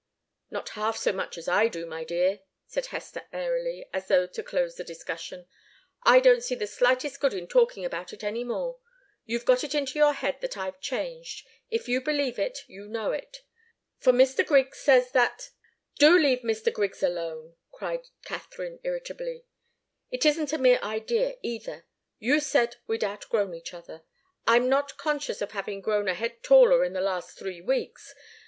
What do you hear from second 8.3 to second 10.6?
more. You've got it into your head that